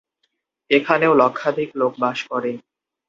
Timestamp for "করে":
2.31-2.51